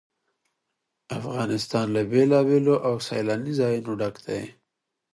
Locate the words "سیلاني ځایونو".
3.07-3.91